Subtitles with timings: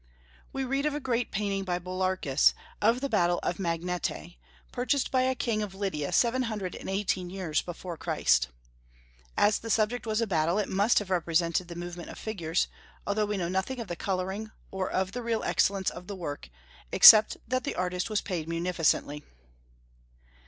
[0.51, 4.37] We read of a great painting by Bularchus, of the battle of Magnete,
[4.71, 8.47] purchased by a king of Lydia seven hundred and eighteen years before Christ.
[9.37, 12.67] As the subject was a battle, it must have represented the movement of figures,
[13.05, 16.49] although we know nothing of the coloring or of the real excellence of the work,
[16.91, 19.23] except that the artist was paid munificently.